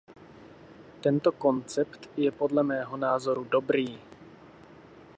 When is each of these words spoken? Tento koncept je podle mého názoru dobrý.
Tento 1.01 1.31
koncept 1.31 2.09
je 2.17 2.31
podle 2.31 2.63
mého 2.63 2.97
názoru 2.97 3.43
dobrý. 3.43 3.99